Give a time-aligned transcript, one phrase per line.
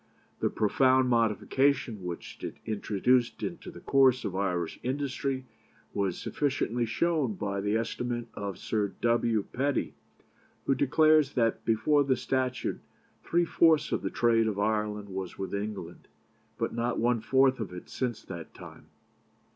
[0.39, 5.45] The profound modification which it introduced into the course of Irish industry
[5.93, 9.43] was sufficiently shown by the estimate of Sir W.
[9.53, 9.93] Petty,
[10.65, 12.79] who declares that before the statute
[13.23, 16.07] three fourths of the trade of Ireland was with England,
[16.57, 18.87] but not one fourth of it since that time.